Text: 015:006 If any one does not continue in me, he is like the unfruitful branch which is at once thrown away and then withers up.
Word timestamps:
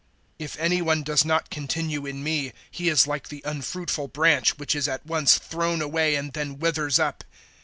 015:006 0.39 0.45
If 0.45 0.57
any 0.59 0.81
one 0.81 1.03
does 1.03 1.23
not 1.23 1.49
continue 1.51 2.07
in 2.07 2.23
me, 2.23 2.53
he 2.71 2.89
is 2.89 3.05
like 3.05 3.29
the 3.29 3.43
unfruitful 3.45 4.07
branch 4.07 4.57
which 4.57 4.73
is 4.73 4.87
at 4.87 5.05
once 5.05 5.37
thrown 5.37 5.79
away 5.79 6.15
and 6.15 6.33
then 6.33 6.57
withers 6.57 6.97
up. 6.97 7.23